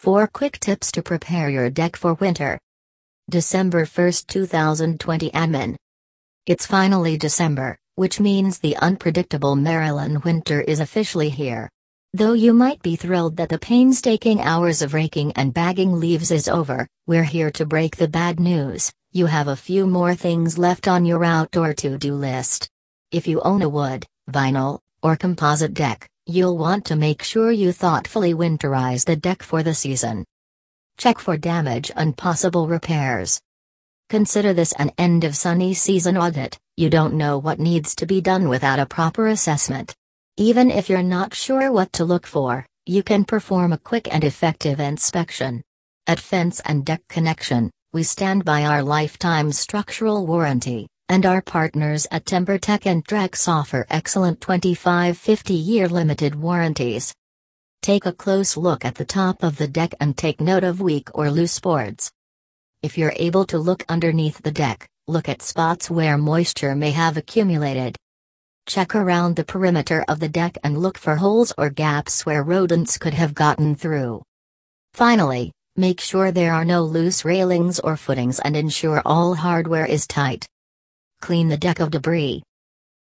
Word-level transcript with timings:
4 0.00 0.28
quick 0.28 0.58
tips 0.60 0.90
to 0.90 1.02
prepare 1.02 1.50
your 1.50 1.68
deck 1.68 1.94
for 1.94 2.14
winter. 2.14 2.58
December 3.28 3.84
1, 3.84 4.12
2020 4.26 5.30
Admin. 5.32 5.76
It's 6.46 6.64
finally 6.64 7.18
December, 7.18 7.76
which 7.96 8.18
means 8.18 8.58
the 8.58 8.78
unpredictable 8.78 9.56
Maryland 9.56 10.24
winter 10.24 10.62
is 10.62 10.80
officially 10.80 11.28
here. 11.28 11.68
Though 12.14 12.32
you 12.32 12.54
might 12.54 12.80
be 12.80 12.96
thrilled 12.96 13.36
that 13.36 13.50
the 13.50 13.58
painstaking 13.58 14.40
hours 14.40 14.80
of 14.80 14.94
raking 14.94 15.32
and 15.32 15.52
bagging 15.52 15.92
leaves 16.00 16.30
is 16.30 16.48
over, 16.48 16.86
we're 17.06 17.22
here 17.22 17.50
to 17.50 17.66
break 17.66 17.96
the 17.96 18.08
bad 18.08 18.40
news. 18.40 18.90
You 19.12 19.26
have 19.26 19.48
a 19.48 19.54
few 19.54 19.86
more 19.86 20.14
things 20.14 20.56
left 20.56 20.88
on 20.88 21.04
your 21.04 21.26
outdoor 21.26 21.74
to 21.74 21.98
do 21.98 22.14
list. 22.14 22.70
If 23.12 23.28
you 23.28 23.42
own 23.42 23.60
a 23.60 23.68
wood, 23.68 24.06
vinyl, 24.30 24.78
or 25.02 25.14
composite 25.14 25.74
deck, 25.74 26.08
you'll 26.30 26.56
want 26.56 26.84
to 26.86 26.96
make 26.96 27.22
sure 27.22 27.50
you 27.50 27.72
thoughtfully 27.72 28.32
winterize 28.32 29.04
the 29.04 29.16
deck 29.16 29.42
for 29.42 29.62
the 29.62 29.74
season. 29.74 30.24
Check 30.96 31.18
for 31.18 31.36
damage 31.36 31.90
and 31.96 32.16
possible 32.16 32.68
repairs. 32.68 33.40
Consider 34.08 34.52
this 34.52 34.72
an 34.72 34.90
end 34.98 35.24
of 35.24 35.36
sunny 35.36 35.74
season 35.74 36.16
audit, 36.16 36.58
you 36.76 36.88
don't 36.90 37.14
know 37.14 37.38
what 37.38 37.58
needs 37.58 37.94
to 37.96 38.06
be 38.06 38.20
done 38.20 38.48
without 38.48 38.78
a 38.78 38.86
proper 38.86 39.28
assessment. 39.28 39.94
Even 40.36 40.70
if 40.70 40.88
you're 40.88 41.02
not 41.02 41.34
sure 41.34 41.70
what 41.70 41.92
to 41.92 42.04
look 42.04 42.26
for, 42.26 42.66
you 42.86 43.02
can 43.02 43.24
perform 43.24 43.72
a 43.72 43.78
quick 43.78 44.08
and 44.12 44.24
effective 44.24 44.80
inspection. 44.80 45.62
At 46.06 46.18
Fence 46.18 46.60
and 46.64 46.84
Deck 46.84 47.02
Connection, 47.08 47.70
we 47.92 48.02
stand 48.02 48.44
by 48.44 48.64
our 48.64 48.82
lifetime 48.82 49.52
structural 49.52 50.26
warranty, 50.26 50.86
and 51.10 51.26
our 51.26 51.42
partners 51.42 52.06
at 52.12 52.24
TimberTech 52.24 52.86
and 52.86 53.04
Trex 53.04 53.48
offer 53.48 53.84
excellent 53.90 54.40
25 54.40 55.18
50 55.18 55.54
year 55.54 55.88
limited 55.88 56.36
warranties. 56.36 57.12
Take 57.82 58.06
a 58.06 58.12
close 58.12 58.56
look 58.56 58.84
at 58.84 58.94
the 58.94 59.04
top 59.04 59.42
of 59.42 59.56
the 59.56 59.66
deck 59.66 59.92
and 59.98 60.16
take 60.16 60.40
note 60.40 60.62
of 60.62 60.80
weak 60.80 61.08
or 61.12 61.28
loose 61.28 61.58
boards. 61.58 62.12
If 62.84 62.96
you're 62.96 63.12
able 63.16 63.44
to 63.46 63.58
look 63.58 63.84
underneath 63.88 64.40
the 64.40 64.52
deck, 64.52 64.88
look 65.08 65.28
at 65.28 65.42
spots 65.42 65.90
where 65.90 66.16
moisture 66.16 66.76
may 66.76 66.92
have 66.92 67.16
accumulated. 67.16 67.96
Check 68.68 68.94
around 68.94 69.34
the 69.34 69.44
perimeter 69.44 70.04
of 70.06 70.20
the 70.20 70.28
deck 70.28 70.58
and 70.62 70.78
look 70.78 70.96
for 70.96 71.16
holes 71.16 71.52
or 71.58 71.70
gaps 71.70 72.24
where 72.24 72.44
rodents 72.44 72.98
could 72.98 73.14
have 73.14 73.34
gotten 73.34 73.74
through. 73.74 74.22
Finally, 74.94 75.50
make 75.74 76.00
sure 76.00 76.30
there 76.30 76.52
are 76.54 76.64
no 76.64 76.84
loose 76.84 77.24
railings 77.24 77.80
or 77.80 77.96
footings 77.96 78.38
and 78.38 78.56
ensure 78.56 79.02
all 79.04 79.34
hardware 79.34 79.86
is 79.86 80.06
tight. 80.06 80.46
Clean 81.20 81.48
the 81.48 81.56
deck 81.56 81.80
of 81.80 81.90
debris. 81.90 82.42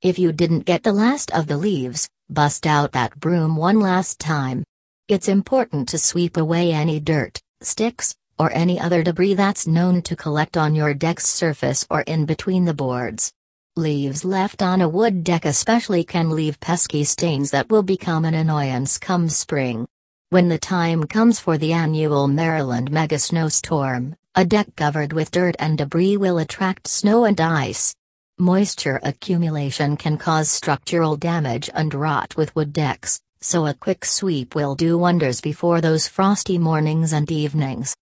If 0.00 0.18
you 0.18 0.32
didn't 0.32 0.64
get 0.64 0.82
the 0.82 0.92
last 0.92 1.30
of 1.32 1.46
the 1.46 1.58
leaves, 1.58 2.08
bust 2.30 2.66
out 2.66 2.92
that 2.92 3.18
broom 3.20 3.54
one 3.54 3.80
last 3.80 4.18
time. 4.18 4.64
It's 5.08 5.28
important 5.28 5.88
to 5.90 5.98
sweep 5.98 6.36
away 6.36 6.72
any 6.72 7.00
dirt, 7.00 7.38
sticks, 7.60 8.14
or 8.38 8.50
any 8.52 8.80
other 8.80 9.02
debris 9.02 9.34
that's 9.34 9.66
known 9.66 10.00
to 10.02 10.16
collect 10.16 10.56
on 10.56 10.74
your 10.74 10.94
deck's 10.94 11.28
surface 11.28 11.86
or 11.90 12.00
in 12.02 12.24
between 12.24 12.64
the 12.64 12.74
boards. 12.74 13.30
Leaves 13.76 14.24
left 14.24 14.62
on 14.62 14.80
a 14.80 14.88
wood 14.88 15.22
deck 15.22 15.44
especially 15.44 16.02
can 16.02 16.30
leave 16.30 16.58
pesky 16.60 17.04
stains 17.04 17.50
that 17.50 17.68
will 17.70 17.82
become 17.82 18.24
an 18.24 18.34
annoyance 18.34 18.96
come 18.96 19.28
spring. 19.28 19.86
When 20.30 20.48
the 20.48 20.58
time 20.58 21.04
comes 21.04 21.40
for 21.40 21.58
the 21.58 21.72
annual 21.72 22.26
Maryland 22.26 22.90
mega 22.90 23.18
snowstorm, 23.18 24.16
a 24.38 24.44
deck 24.44 24.68
covered 24.76 25.12
with 25.12 25.32
dirt 25.32 25.56
and 25.58 25.78
debris 25.78 26.16
will 26.16 26.38
attract 26.38 26.86
snow 26.86 27.24
and 27.24 27.40
ice. 27.40 27.92
Moisture 28.38 29.00
accumulation 29.02 29.96
can 29.96 30.16
cause 30.16 30.48
structural 30.48 31.16
damage 31.16 31.68
and 31.74 31.92
rot 31.92 32.36
with 32.36 32.54
wood 32.54 32.72
decks, 32.72 33.18
so 33.40 33.66
a 33.66 33.74
quick 33.74 34.04
sweep 34.04 34.54
will 34.54 34.76
do 34.76 34.96
wonders 34.96 35.40
before 35.40 35.80
those 35.80 36.06
frosty 36.06 36.56
mornings 36.56 37.12
and 37.12 37.28
evenings. 37.32 37.96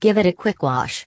Give 0.00 0.18
it 0.18 0.26
a 0.26 0.32
quick 0.32 0.60
wash. 0.60 1.06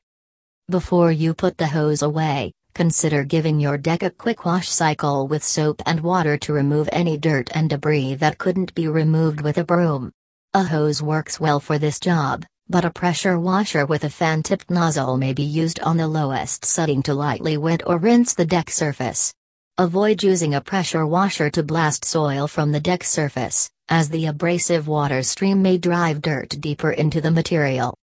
Before 0.70 1.12
you 1.12 1.34
put 1.34 1.58
the 1.58 1.68
hose 1.68 2.02
away, 2.02 2.54
Consider 2.74 3.24
giving 3.24 3.60
your 3.60 3.78
deck 3.78 4.02
a 4.02 4.10
quick 4.10 4.46
wash 4.46 4.68
cycle 4.70 5.28
with 5.28 5.44
soap 5.44 5.82
and 5.86 6.00
water 6.00 6.38
to 6.38 6.54
remove 6.54 6.90
any 6.92 7.18
dirt 7.18 7.50
and 7.54 7.70
debris 7.70 8.16
that 8.16 8.40
couldn't 8.40 8.74
be 8.74 8.88
removed 8.88 9.42
with 9.42 9.60
a 9.60 9.64
broom. 9.64 10.12
A 10.56 10.64
hose 10.64 11.00
works 11.00 11.40
well 11.40 11.60
for 11.60 11.78
this 11.78 12.00
job, 12.00 12.46
but 12.74 12.84
a 12.84 12.90
pressure 12.90 13.40
washer 13.40 13.86
with 13.86 14.04
a 14.04 14.10
fan-tipped 14.10 14.72
nozzle 14.72 15.16
may 15.16 15.32
be 15.32 15.44
used 15.44 15.80
on 15.82 15.96
the 15.96 16.08
lowest 16.08 16.66
setting 16.66 17.04
to 17.04 17.14
lightly 17.14 17.56
wet 17.56 17.84
or 17.86 18.00
rinse 18.00 18.34
the 18.34 18.48
deck 18.48 18.68
surface. 18.72 19.32
Avoid 19.78 20.24
using 20.24 20.56
a 20.56 20.62
pressure 20.62 21.06
washer 21.06 21.52
to 21.52 21.62
blast 21.62 22.04
soil 22.04 22.48
from 22.48 22.72
the 22.72 22.80
deck 22.80 23.04
surface, 23.04 23.70
as 23.90 24.10
the 24.10 24.26
abrasive 24.26 24.88
water 24.88 25.22
stream 25.22 25.62
may 25.62 25.78
drive 25.78 26.20
dirt 26.20 26.50
deeper 26.60 26.90
into 26.90 27.22
the 27.22 27.30
material. 27.30 27.96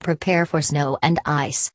Prepare 0.00 0.46
for 0.46 0.62
snow 0.62 0.96
and 1.02 1.20
ice. 1.26 1.70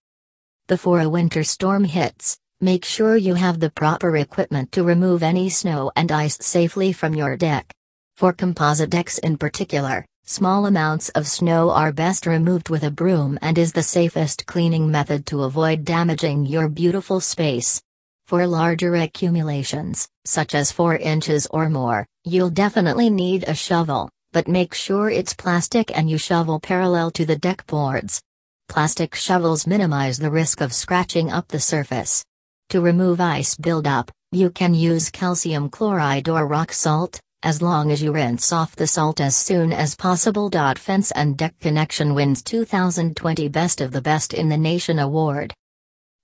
Before 0.67 1.01
a 1.01 1.09
winter 1.09 1.43
storm 1.43 1.83
hits, 1.83 2.35
make 2.59 2.83
sure 2.83 3.15
you 3.15 3.35
have 3.35 3.59
the 3.59 3.69
proper 3.69 4.17
equipment 4.17 4.71
to 4.71 4.83
remove 4.83 5.21
any 5.21 5.51
snow 5.51 5.91
and 5.95 6.11
ice 6.11 6.39
safely 6.41 6.93
from 6.93 7.13
your 7.13 7.37
deck. 7.37 7.71
For 8.17 8.33
composite 8.33 8.89
decks 8.89 9.19
in 9.19 9.37
particular, 9.37 10.03
small 10.25 10.65
amounts 10.65 11.09
of 11.09 11.27
snow 11.27 11.69
are 11.69 11.91
best 11.91 12.25
removed 12.25 12.69
with 12.69 12.83
a 12.83 12.91
broom 12.91 13.37
and 13.41 13.57
is 13.57 13.73
the 13.73 13.83
safest 13.83 14.45
cleaning 14.45 14.89
method 14.89 15.25
to 15.25 15.43
avoid 15.43 15.83
damaging 15.83 16.45
your 16.45 16.69
beautiful 16.69 17.19
space. 17.19 17.81
For 18.25 18.47
larger 18.47 18.95
accumulations, 18.95 20.07
such 20.25 20.55
as 20.55 20.71
4 20.71 20.95
inches 20.95 21.45
or 21.47 21.69
more, 21.69 22.07
you'll 22.23 22.49
definitely 22.49 23.09
need 23.09 23.43
a 23.43 23.53
shovel, 23.53 24.09
but 24.31 24.47
make 24.47 24.73
sure 24.73 25.09
it's 25.09 25.33
plastic 25.33 25.95
and 25.95 26.09
you 26.09 26.17
shovel 26.17 26.59
parallel 26.59 27.11
to 27.11 27.25
the 27.25 27.35
deck 27.35 27.67
boards. 27.67 28.21
Plastic 28.69 29.13
shovels 29.13 29.67
minimize 29.67 30.17
the 30.17 30.31
risk 30.31 30.61
of 30.61 30.73
scratching 30.73 31.31
up 31.31 31.49
the 31.49 31.59
surface. 31.59 32.23
To 32.69 32.79
remove 32.79 33.19
ice 33.19 33.55
buildup, 33.55 34.09
you 34.31 34.49
can 34.49 34.73
use 34.73 35.11
calcium 35.11 35.69
chloride 35.69 36.29
or 36.29 36.47
rock 36.47 36.71
salt, 36.71 37.19
as 37.43 37.61
long 37.61 37.91
as 37.91 38.01
you 38.01 38.13
rinse 38.13 38.53
off 38.53 38.73
the 38.73 38.87
salt 38.87 39.19
as 39.19 39.35
soon 39.35 39.73
as 39.73 39.95
possible. 39.95 40.49
Fence 40.77 41.11
and 41.11 41.37
Deck 41.37 41.53
Connection 41.59 42.15
wins 42.15 42.41
2020 42.41 43.49
Best 43.49 43.81
of 43.81 43.91
the 43.91 44.01
Best 44.01 44.33
in 44.33 44.47
the 44.47 44.57
Nation 44.57 44.97
Award. 44.97 45.53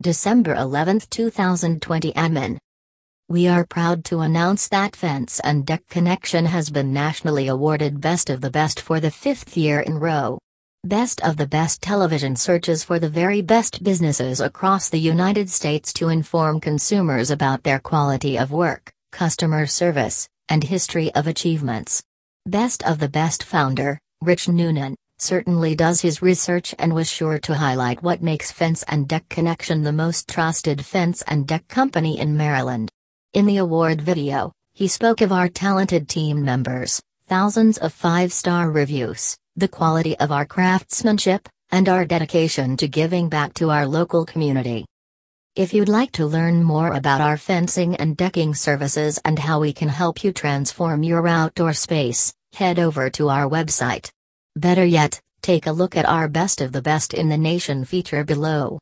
December 0.01 0.55
11, 0.55 1.01
2020 1.09 2.13
Admin. 2.13 2.57
We 3.27 3.49
are 3.49 3.65
proud 3.65 4.05
to 4.05 4.21
announce 4.21 4.69
that 4.69 4.95
Fence 4.95 5.41
and 5.41 5.65
Deck 5.65 5.83
Connection 5.89 6.45
has 6.45 6.69
been 6.69 6.93
nationally 6.93 7.49
awarded 7.49 7.99
Best 7.99 8.29
of 8.29 8.39
the 8.39 8.49
Best 8.49 8.79
for 8.79 9.01
the 9.01 9.11
fifth 9.11 9.57
year 9.57 9.81
in 9.81 9.99
row. 9.99 10.39
Best 10.85 11.21
of 11.21 11.35
the 11.35 11.47
Best 11.47 11.81
Television 11.81 12.37
searches 12.37 12.81
for 12.81 12.97
the 12.97 13.09
very 13.09 13.41
best 13.41 13.83
businesses 13.83 14.39
across 14.39 14.87
the 14.87 14.99
United 14.99 15.49
States 15.49 15.91
to 15.91 16.07
inform 16.07 16.61
consumers 16.61 17.29
about 17.29 17.63
their 17.63 17.79
quality 17.79 18.37
of 18.37 18.53
work, 18.53 18.89
customer 19.11 19.67
service, 19.67 20.29
and 20.49 20.63
history 20.63 21.13
of 21.15 21.27
achievements. 21.27 22.03
Best 22.45 22.83
of 22.83 22.99
the 22.99 23.07
Best 23.07 23.43
founder, 23.43 23.99
Rich 24.21 24.49
Noonan, 24.49 24.95
certainly 25.17 25.75
does 25.75 26.01
his 26.01 26.21
research 26.21 26.73
and 26.79 26.93
was 26.93 27.09
sure 27.09 27.37
to 27.39 27.53
highlight 27.53 28.01
what 28.01 28.23
makes 28.23 28.51
Fence 28.51 28.83
and 28.87 29.07
Deck 29.07 29.27
Connection 29.29 29.83
the 29.83 29.91
most 29.91 30.27
trusted 30.27 30.83
fence 30.85 31.21
and 31.27 31.47
deck 31.47 31.67
company 31.67 32.19
in 32.19 32.35
Maryland. 32.35 32.89
In 33.33 33.45
the 33.45 33.57
award 33.57 34.01
video, 34.01 34.51
he 34.73 34.87
spoke 34.87 35.21
of 35.21 35.31
our 35.31 35.49
talented 35.49 36.07
team 36.09 36.43
members, 36.43 37.01
thousands 37.27 37.77
of 37.77 37.93
five 37.93 38.33
star 38.33 38.71
reviews, 38.71 39.37
the 39.55 39.67
quality 39.67 40.17
of 40.19 40.31
our 40.31 40.45
craftsmanship, 40.45 41.47
and 41.71 41.87
our 41.87 42.05
dedication 42.05 42.75
to 42.77 42.87
giving 42.87 43.29
back 43.29 43.53
to 43.53 43.69
our 43.69 43.85
local 43.85 44.25
community. 44.25 44.85
If 45.59 45.73
you'd 45.73 45.89
like 45.89 46.13
to 46.13 46.25
learn 46.25 46.63
more 46.63 46.93
about 46.93 47.19
our 47.19 47.35
fencing 47.35 47.97
and 47.97 48.15
decking 48.15 48.55
services 48.55 49.19
and 49.25 49.37
how 49.37 49.59
we 49.59 49.73
can 49.73 49.89
help 49.89 50.23
you 50.23 50.31
transform 50.31 51.03
your 51.03 51.27
outdoor 51.27 51.73
space, 51.73 52.33
head 52.53 52.79
over 52.79 53.09
to 53.09 53.27
our 53.27 53.45
website. 53.49 54.09
Better 54.55 54.85
yet, 54.85 55.19
take 55.41 55.67
a 55.67 55.73
look 55.73 55.97
at 55.97 56.07
our 56.07 56.29
Best 56.29 56.61
of 56.61 56.71
the 56.71 56.81
Best 56.81 57.13
in 57.13 57.27
the 57.27 57.37
Nation 57.37 57.83
feature 57.83 58.23
below. 58.23 58.77